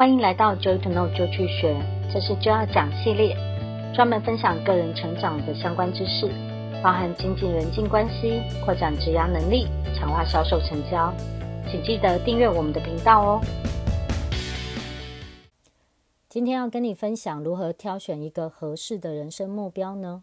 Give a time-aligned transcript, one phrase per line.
[0.00, 1.76] 欢迎来到 Joy to Know 就去学，
[2.14, 3.36] 这是就要讲系列，
[3.92, 6.28] 专门分享个人成长的相关知识，
[6.80, 9.66] 包含经济人际关系、扩展职涯能力、
[9.96, 11.12] 强化销售成交。
[11.68, 13.40] 请记得订阅我们的频道哦。
[16.28, 20.22] 今天要跟你分享如何挑选一个合适的人生目标呢？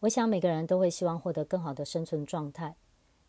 [0.00, 2.76] 我想每个人都会希望获得更好的生存状态，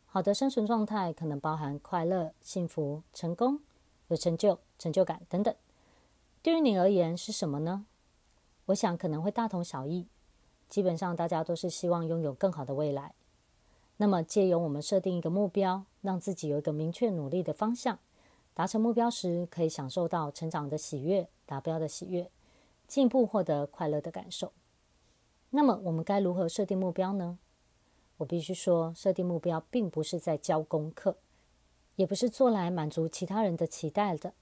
[0.06, 3.60] 好的生存状态可能包含快乐、幸福、成功。
[4.08, 5.54] 有成就、成就感等等，
[6.42, 7.86] 对于你而言是什么呢？
[8.66, 10.08] 我想可能会大同小异。
[10.68, 13.14] 基本上，大家都是希望拥有更好的未来。
[13.98, 18.00] 那么，借由我们设定一个目标，让自己有一个明确努力的方向，
[18.56, 22.32] 达成目标时，可以享受到成长的喜悦、达标的喜悦、
[22.88, 24.52] 进步获得快乐的感受。
[25.52, 27.38] 那么，我们该如何设定目标呢？
[28.18, 31.18] 我必须说，设定目标并不是在教功课。
[31.98, 34.34] 也不是做来满足其他人的期待的，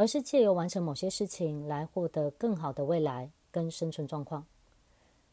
[0.00, 4.46] 而是借由完成某些事情来获得更好的未来跟生存状况。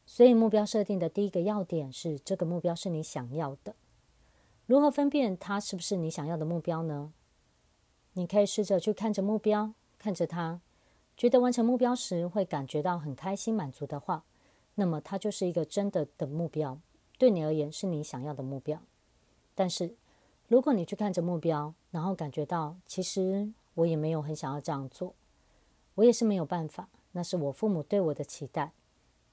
[0.05, 3.73] 所以目标设定的第一个要点是，这个目标是你想要的。
[4.66, 7.14] 如何分辨它是不是你想要的目标呢？
[8.11, 10.59] 你可以试着去看着目标，看着它，
[11.16, 14.25] 觉得完成目标时会感觉到很开心满足的话，
[14.75, 16.78] 那么它就是一个真的的目标，
[17.17, 18.81] 对你而言是你想要的目标。
[19.56, 19.95] 但是，
[20.50, 25.14] 如果你去看着目标，然后感觉到其实我也没有很想要这样做，
[25.95, 28.72] 我也是没有办法，那是我父母对我的期待，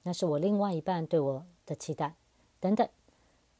[0.03, 2.15] 那是我另外一半对我的期待，
[2.59, 2.87] 等等，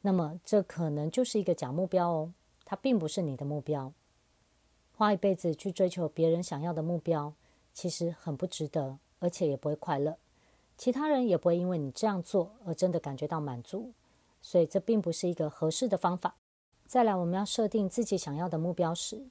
[0.02, 2.32] 那么这可能就是一个假目标哦，
[2.64, 3.92] 它并不是你的目标。
[4.96, 7.34] 花一辈子去追求别人想要的目标，
[7.74, 10.16] 其实很不值得，而且也不会快乐，
[10.78, 13.92] 其他人也不会因为你这样做而真的感觉到满足，
[14.40, 16.36] 所以这并不是一个合适的方法。
[16.86, 19.26] 再来，我们要设定自己想要的目标时，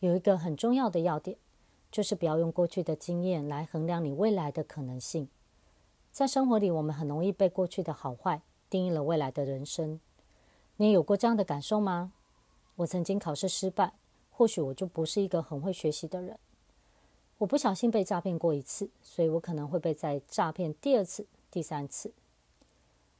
[0.00, 1.36] 有一个很重要的要点，
[1.90, 5.28] 就是不要用过去的经验来衡量你未来的可能性。
[6.12, 10.00] 在生活里，我们很容易被过去的好坏定义了未来的人生。
[10.76, 12.12] 你有过这样的感受吗？
[12.76, 13.94] 我曾经考试失败，
[14.30, 16.38] 或许我就不是一个很会学习的人。
[17.38, 22.12] 我不小心被诈骗过一次，所以我可能会被再诈骗第二次、第三次。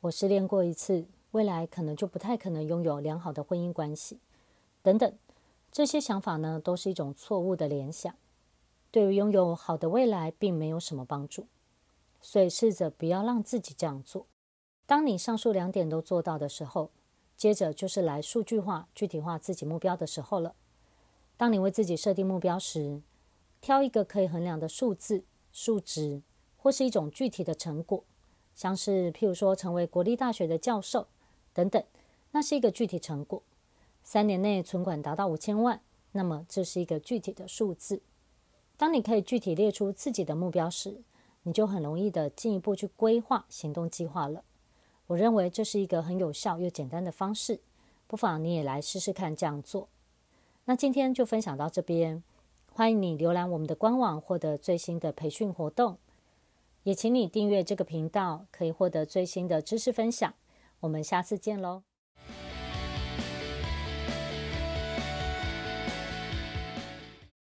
[0.00, 1.06] 我失恋过一次。
[1.32, 4.18] 未来可能就不太可能拥有良好的婚姻关系，
[4.82, 5.12] 等等，
[5.76, 8.14] 这些想法呢，都是一种错误的联想，
[8.90, 11.48] 对于拥有好的未来并没有什么帮助。
[12.18, 14.26] 所以试着不要让自己这样做。
[14.86, 16.92] 当你上述两点都做到的时候，
[17.36, 20.54] 接着就是来数据化、具体化自己目标的时候了。
[21.36, 23.02] 当你为自己设定目标时，
[23.60, 26.22] 挑一个可以衡量的数字、数值，
[26.56, 28.02] 或是一种具体的成果，
[28.54, 31.08] 像是譬如说成为国立大学的教授。
[31.52, 31.84] 等等，
[32.30, 33.42] 那是一个具体成果。
[34.06, 35.80] 三年内存款达到五千万，
[36.12, 38.00] 那么这是一个具体的数字。
[38.76, 41.02] 当你可以具体列出自己的目标时，
[41.42, 44.44] 你就很容易的进一步去规划行动计划了。
[45.08, 47.58] 我认为这是一个很有效又简单的方式，
[48.06, 49.88] 不妨你也来试试看这样做。
[50.66, 52.22] 那今天就分享到这边，
[52.72, 55.98] 欢迎你浏览我们的官网，获得最新的培训活动。
[56.84, 60.32] 也请你订阅这个频道，可以获得最新的知识分享。
[60.78, 61.82] 我们下次见喽。